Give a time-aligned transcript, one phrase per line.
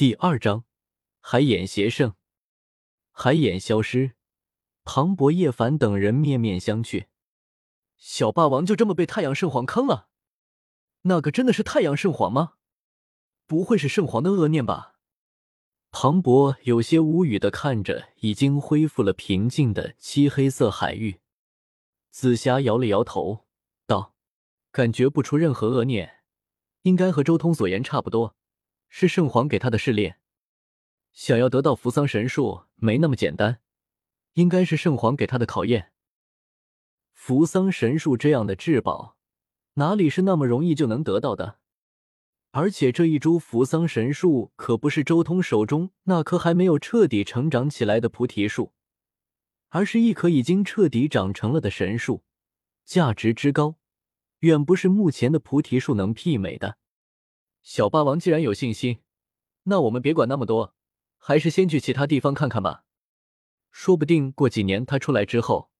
[0.00, 0.64] 第二章，
[1.20, 2.14] 海眼邪圣，
[3.10, 4.12] 海眼消失。
[4.82, 7.08] 庞博、叶凡等人面面相觑。
[7.98, 10.08] 小霸王就这么被太阳圣皇坑了？
[11.02, 12.54] 那个真的是太阳圣皇吗？
[13.46, 14.94] 不会是圣皇的恶念吧？
[15.90, 21.20] 庞博有些无语的看着已经恢复了平静的漆黑色海域。
[22.10, 23.44] 紫霞摇了摇头，
[23.86, 24.14] 道
[24.72, 26.22] ：“感觉不出任何恶念，
[26.84, 28.34] 应该和周通所言差不多。”
[28.90, 30.18] 是圣皇给他的试炼，
[31.12, 33.60] 想要得到扶桑神树没那么简单，
[34.34, 35.92] 应该是圣皇给他的考验。
[37.14, 39.16] 扶桑神树这样的至宝，
[39.74, 41.60] 哪里是那么容易就能得到的？
[42.50, 48.72] 而且这一株扶桑神树可不是周通手中那棵还没有彻底成长起来的菩提树，
[49.68, 52.24] 而是一棵已经彻底长成了的神树，
[52.84, 53.76] 价值之高，
[54.40, 56.79] 远不是目前的菩提树能媲美的。
[57.62, 59.02] 小霸王既然有信心，
[59.64, 60.74] 那我们别管那么多，
[61.18, 62.84] 还是先去其他地方看看吧。
[63.70, 65.70] 说不定过几年他出来之后，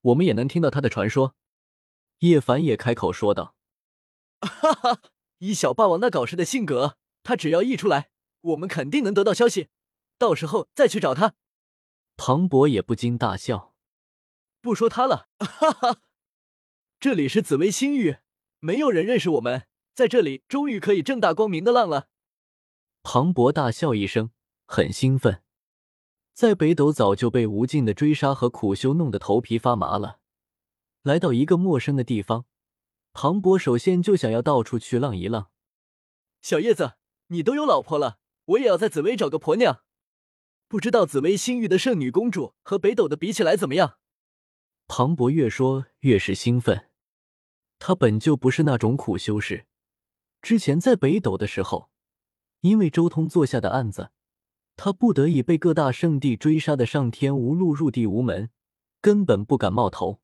[0.00, 1.34] 我们也能听到他的传说。
[2.20, 3.56] 叶凡也开口说道
[4.40, 5.02] ：“哈哈，
[5.38, 8.10] 以小霸王那搞事的性格，他只要一出来，
[8.40, 9.68] 我们肯定能得到消息，
[10.16, 11.34] 到时候再去找他。”
[12.16, 13.74] 庞博也不禁大笑
[14.62, 16.00] ：“不说他了，哈哈，
[17.00, 18.18] 这里是紫薇星域，
[18.60, 22.08] 没有人认识我们。”在这里，终于可以正大光明的浪了。
[23.04, 24.32] 庞博大笑一声，
[24.66, 25.42] 很兴奋。
[26.32, 30.18] 在北斗早就被无尽的追杀和苦修弄得头皮发麻了，
[31.02, 32.46] 来到一个陌生的地方，
[33.12, 35.50] 庞博首先就想要到处去浪一浪。
[36.42, 36.94] 小叶子，
[37.28, 39.84] 你都有老婆了，我也要在紫薇找个婆娘。
[40.66, 43.98] 不知道紫薇星域的圣女公主和北斗的比起来怎么样？
[44.88, 46.90] 庞博越说越是兴奋，
[47.78, 49.66] 他本就不是那种苦修士。
[50.44, 51.88] 之前在北斗的时候，
[52.60, 54.10] 因为周通做下的案子，
[54.76, 58.50] 他不得已被各大圣地追杀的上天无路入地无门，
[59.00, 60.20] 根本不敢冒头。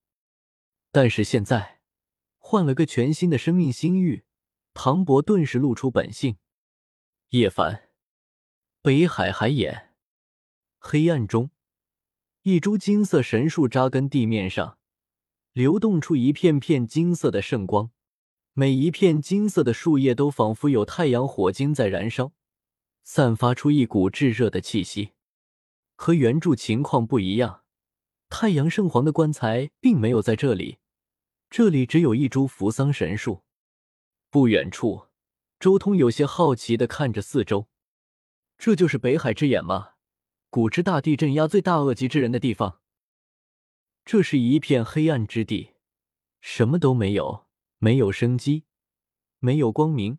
[0.93, 1.81] 但是现在
[2.37, 4.25] 换了个全新的生命星域，
[4.75, 6.37] 唐博顿时露出本性。
[7.31, 7.89] 叶凡，
[8.83, 9.95] 北海海眼，
[10.79, 11.51] 黑暗中，
[12.43, 14.77] 一株金色神树扎根地面上，
[15.55, 17.91] 流动出一片片金色的圣光。
[18.61, 22.33] 每一片金色的树叶都仿佛有太阳火晶在燃烧，
[23.03, 25.13] 散发出一股炙热的气息。
[25.97, 27.63] 和原著情况不一样，
[28.29, 30.77] 太阳圣皇的棺材并没有在这里，
[31.49, 33.45] 这里只有一株扶桑神树。
[34.29, 35.07] 不远处，
[35.59, 37.67] 周通有些好奇的看着四周，
[38.59, 39.93] 这就是北海之眼吗？
[40.51, 42.81] 古之大地镇压最大恶极之人的地方。
[44.05, 45.71] 这是一片黑暗之地，
[46.43, 47.47] 什么都没有。
[47.83, 48.67] 没有生机，
[49.39, 50.19] 没有光明，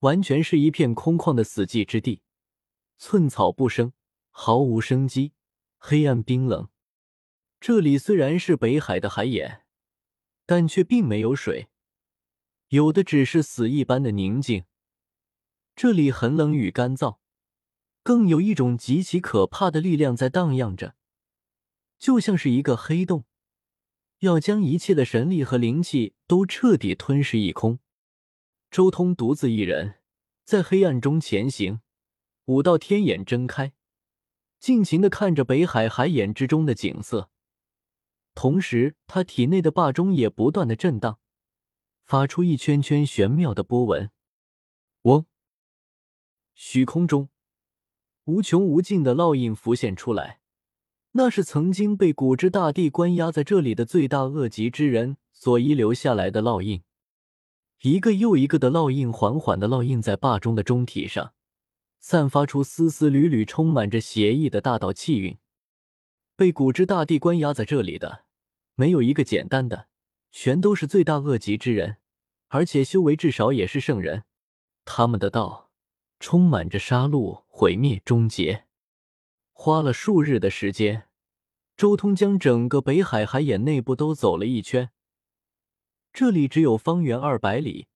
[0.00, 2.22] 完全是一片空旷的死寂之地，
[2.98, 3.92] 寸草不生，
[4.30, 5.32] 毫无生机，
[5.78, 6.68] 黑暗冰冷。
[7.60, 9.64] 这里虽然是北海的海眼，
[10.46, 11.68] 但却并没有水，
[12.70, 14.64] 有的只是死一般的宁静。
[15.76, 17.18] 这里很冷与干燥，
[18.02, 20.96] 更有一种极其可怕的力量在荡漾着，
[22.00, 23.26] 就像是一个黑洞。
[24.20, 27.78] 要将一切的神力和灵气都彻底吞噬一空。
[28.70, 29.96] 周通独自一人
[30.44, 31.80] 在黑暗中前行，
[32.44, 33.72] 五道天眼睁开，
[34.58, 37.30] 尽情的看着北海海眼之中的景色。
[38.34, 41.18] 同时，他体内的霸钟也不断的震荡，
[42.04, 44.10] 发出一圈圈玄妙的波纹。
[45.02, 45.24] 嗡！
[46.54, 47.30] 虚空中，
[48.24, 50.39] 无穷无尽的烙印浮现出来。
[51.12, 56.82] 那是曾经被古之大帝关押在这里的罪大恶极之人所遗留下来的烙印，
[57.82, 61.32] 一个又一个的烙印缓缓的烙印在霸中的中体上，
[61.98, 65.36] 散发出丝丝缕缕充满着邪意的大道气韵。
[66.36, 68.24] 被古之大帝关押在这里的，
[68.76, 69.88] 没有一个简单的，
[70.30, 71.96] 全都是罪大恶极之人，
[72.48, 74.22] 而且修为至少也是圣人。
[74.84, 75.70] 他们的道
[76.20, 78.66] 充满着杀戮、毁灭、终结。
[79.62, 81.06] 花了数日的时间，
[81.76, 84.90] 周通将整个北海海眼内部都走了一圈。
[86.14, 87.86] 这里只有方圆二百里，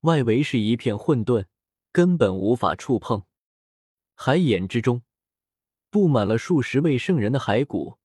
[0.00, 1.44] 外围是一片混沌，
[1.92, 3.22] 根本无法触碰。
[4.16, 5.02] 海眼之中
[5.90, 7.98] 布满了数十位圣人的骸骨，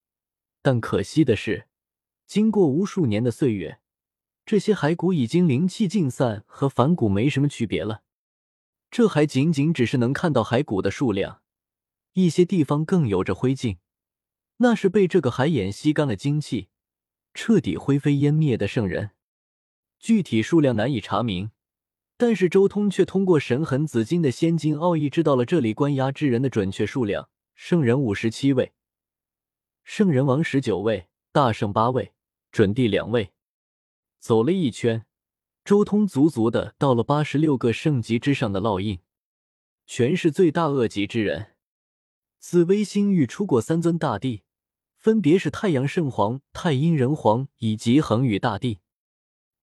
[0.62, 1.68] 但可惜的是，
[2.28, 3.80] 经过无数年的岁月，
[4.46, 8.04] 这些骸骨已经灵气尽散，和凡骨没什么区别了。
[8.92, 11.42] 这还仅仅只是能看到骸骨的数量。
[12.16, 13.78] 一些地方更有着灰烬，
[14.58, 16.70] 那是被这个海眼吸干了精气，
[17.34, 19.12] 彻底灰飞烟灭的圣人。
[20.00, 21.52] 具体数量难以查明，
[22.16, 28.72] 但是周通却通过神痕紫金的仙金奥义知道了这里关押之人的准确数量：圣人五十七位，
[29.84, 32.14] 圣人王十九位，大圣八位，
[32.50, 33.34] 准帝两位。
[34.20, 35.06] 走了一圈，
[35.66, 39.00] 周通足足的到了八十六个圣级之上的烙印，
[39.86, 41.55] 全是罪大恶极之人。
[42.48, 44.44] 紫微星域出过三尊大帝，
[45.00, 48.82] 分别是太阳圣皇、太阴人皇以及恒宇大帝。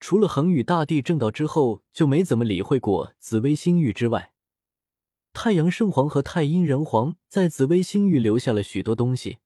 [0.01, 4.33] 除了恒宇大帝正道之后就没怎么理会过紫微星域之外，
[5.33, 9.39] 太阳圣皇和太阴人皇在紫微星域留下了许多东西。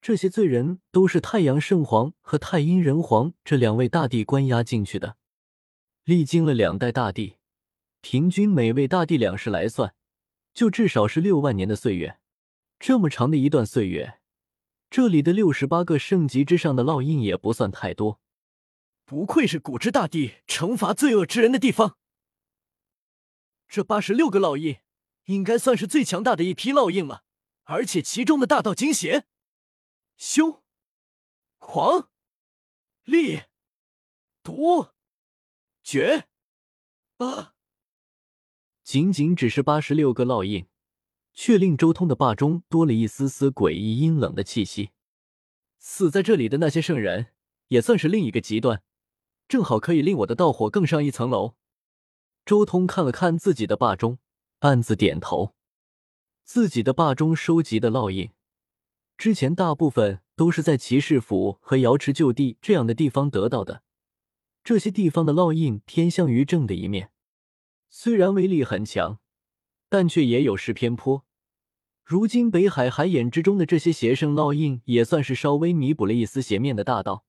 [0.00, 5.16] 这些罪人都是太阳圣皇和太阴人皇这两位大帝关押进去的。
[6.04, 7.34] 历经了两代大帝，
[8.00, 9.92] 平均每位大帝两世来算，
[10.54, 12.19] 就至少是六万年的岁月。
[12.80, 14.20] 这么长的一段岁月，
[14.88, 18.22] 这里的六十八个圣级之上的烙印也不算太多。
[19.04, 21.98] 不愧是古之大帝惩罚罪恶之人的地方。
[23.68, 24.78] 这八十六个烙印，
[25.24, 27.22] 应该算是最强大的一批烙印了，
[27.64, 29.26] 而且其中的大道惊邪、
[30.16, 30.62] 凶、
[31.58, 32.08] 狂、
[33.04, 33.42] 厉、
[34.42, 34.86] 毒、
[35.82, 36.28] 绝
[37.18, 37.54] 啊！
[38.82, 40.66] 仅仅只是八十六个烙印，
[41.32, 44.90] 却令周通的霸中多了一丝丝诡异阴冷的气息。
[45.78, 47.28] 死在这里的那些圣人，
[47.68, 48.82] 也算是另一个极端。
[49.48, 51.54] 正好可以令我的道火更上一层楼。
[52.44, 54.18] 周通看了看自己的霸中，
[54.60, 55.54] 暗自点头。
[56.44, 58.30] 自己的霸中收集的烙印，
[59.16, 63.82] 之前大部分都是在骑士府和瑶池旧地这样的地方得到的。
[64.62, 67.10] 这些地方的烙印偏向于正的一面，
[67.88, 69.18] 虽然威力很强，
[69.90, 71.26] 但却也有失偏颇。
[72.02, 77.26] 如今北海海眼之中的这些邪圣烙印，也算是稍微弥补了一丝邪面的大道。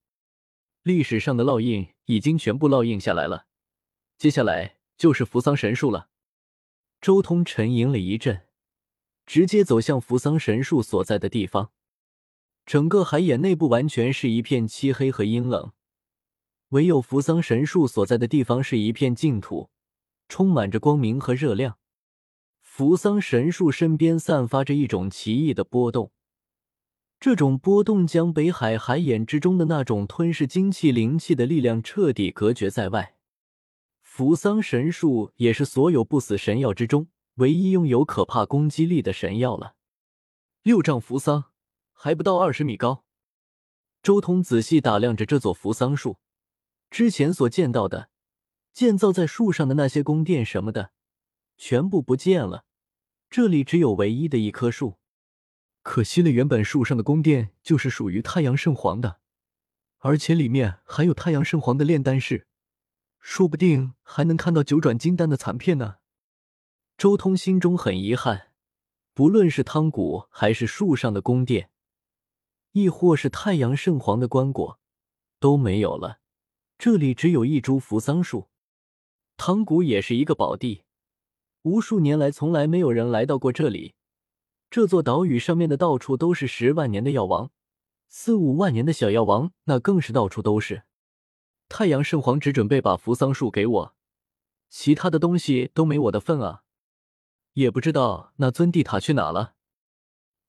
[0.84, 3.48] 历史上的烙印已经全部烙印下来了，
[4.18, 6.10] 接下来就是扶桑神树了。
[7.02, 8.48] 周通沉吟了一阵，
[9.26, 11.72] 直接走向扶桑神树所在的地方。
[12.66, 15.74] 整个海眼内部完全是一片漆黑和阴冷，
[16.70, 19.70] 唯有扶桑神树所在的地方是一片净土，
[20.30, 21.78] 充满着光明和热量。
[22.82, 26.12] 扶桑神树身边散发着一种奇异的波动。
[27.20, 33.16] 这种波动将北海海眼之中的那种吞噬精气灵气的力量彻底隔绝在外。
[34.02, 39.76] 扶桑神树也是所有不死神药之中唯一拥有可怕攻击力的神药了。
[40.64, 41.52] 六丈扶桑，
[41.94, 43.04] 还不到二十米高。
[44.02, 46.18] 周通仔细打量着这座扶桑树，
[46.90, 48.10] 之前所见到的
[48.74, 50.90] 建造在树上的那些宫殿什么的，
[51.60, 52.66] 全部不见了。
[53.32, 55.00] 这里只有唯一的一棵树。
[55.84, 59.22] 可惜了，原本树上的宫殿就是属于太阳圣皇的，
[60.00, 62.46] 而且里面还有太阳圣皇的炼丹室，
[63.22, 66.00] 说不定还能看到九转金丹的残片呢。
[66.98, 68.52] 周通心中很遗憾，
[69.14, 71.72] 不论是汤谷，还是树上的宫殿，
[72.74, 74.76] 亦或是太阳圣皇的棺椁，
[75.40, 76.20] 都没有了。
[76.78, 78.50] 这里只有一株扶桑树。
[79.38, 80.84] 汤谷也是一个宝地，
[81.64, 83.96] 无数年来从来没有人来到过这里。
[84.70, 87.52] 这座岛屿上面的到处都是十万年的药王，
[88.08, 90.84] 四五万年的小药王，那更是到处都是。
[91.68, 93.96] 太阳圣皇只准备把扶桑树给我，
[94.70, 96.64] 其他的东西都没我的份啊！
[97.54, 99.56] 也不知道那尊地塔去哪了。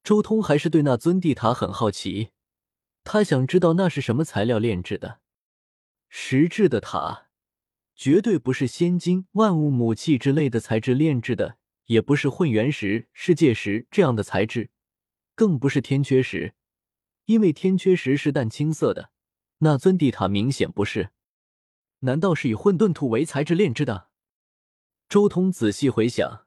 [0.04, 2.30] 周通还是对那尊地塔很好奇，
[3.04, 5.20] 他想知道那是什么材料炼制的。
[6.08, 7.26] 石质的塔，
[7.94, 11.58] 绝对不是仙金、万物母气之类的材质炼制的。
[11.86, 14.70] 也不是混元石、世界石这样的材质，
[15.34, 16.54] 更不是天缺石，
[17.26, 19.10] 因为天缺石是淡青色的，
[19.58, 21.10] 那尊地塔明显不是。
[21.98, 24.08] 难道是以混沌土为材质炼制的？
[25.08, 26.46] 周通仔细回想，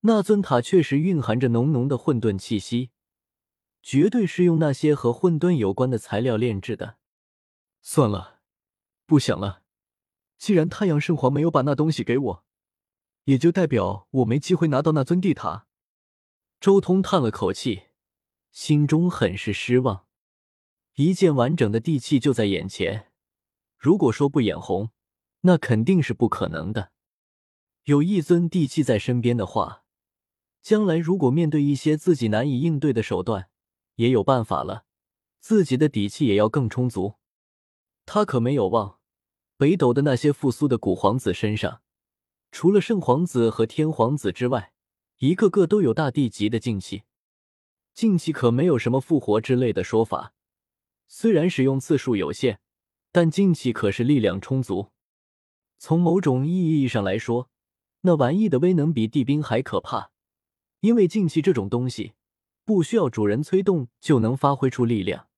[0.00, 2.90] 那尊塔确实蕴含着浓浓的混沌气息，
[3.80, 6.96] 绝对是用那些和混沌有关的材料炼制的。
[7.80, 8.40] 算了，
[9.06, 9.63] 不想了。
[10.38, 12.44] 既然太阳圣皇没有把那东西给我。
[13.24, 15.66] 也就代表我没机会拿到那尊地塔。
[16.60, 17.84] 周通叹了口气，
[18.50, 20.06] 心中很是失望。
[20.96, 23.10] 一件完整的地器就在眼前，
[23.78, 24.90] 如果说不眼红，
[25.40, 26.92] 那肯定是不可能的。
[27.84, 29.84] 有一尊地器在身边的话，
[30.62, 33.48] 将来如果面对一些自己难以应对的手段，
[33.96, 34.84] 也有办法了，
[35.40, 37.14] 自己的底气也要更充足。
[38.06, 38.98] 他可没有忘
[39.56, 41.80] 北斗的那些复苏的古皇子身上。
[42.50, 44.72] 除了圣皇子和天皇子之外，
[45.18, 47.02] 一个个都有大地级的静气。
[47.94, 50.34] 静气可没有什么复活之类的说法，
[51.06, 52.60] 虽然使用次数有限，
[53.12, 54.90] 但静气可是力量充足。
[55.78, 57.50] 从某种意义上来说，
[58.00, 60.10] 那玩意的威能比地兵还可怕，
[60.80, 62.14] 因为静气这种东西
[62.64, 65.28] 不需要主人催动就能发挥出力量，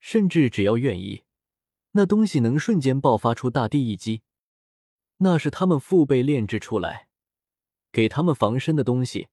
[0.00, 1.24] 甚至只要愿意，
[1.96, 4.22] 那东西能瞬间爆发出大地一击。
[5.18, 7.08] 那是他们父辈炼制出来，
[7.90, 9.28] 给他们防身的东西，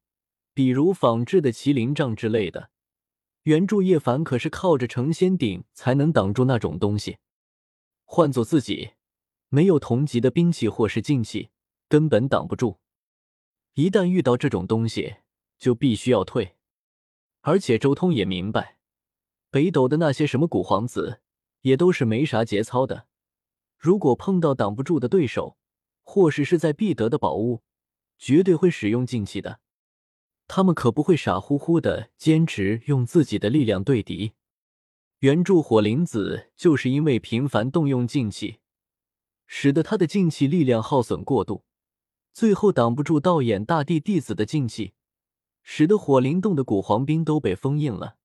[0.53, 2.70] 比如仿制的麒麟杖之类的。
[3.43, 7.17] 原著叶凡可是靠着成仙鼎才能挡住那种东西，
[8.05, 8.91] 换做自己，
[9.50, 11.50] 没有同级的兵器或是静气，
[11.89, 12.79] 根本挡不住。
[13.74, 15.15] 一旦遇到这种东西，
[15.58, 16.55] 就必须要退。
[17.41, 18.77] 而且周通也明白，
[19.50, 21.23] 北斗的那些什么古皇子，
[21.63, 23.08] 也都是没啥节操的。
[23.77, 25.58] 如果碰到挡不住的对手，
[26.03, 27.63] 或是势在必得的宝物，
[28.17, 29.60] 绝对会使用静气的。
[30.48, 34.34] 他们可不会傻乎乎的坚持用自己的力量对敌。
[35.20, 38.60] 原著火灵子就是因为频繁动用静气，
[39.48, 41.63] 使得他的静气力量耗损过度，
[42.34, 44.93] 最后挡不住道眼大帝弟子的静气，
[45.62, 48.17] 使得火灵洞的古皇兵都被封印了。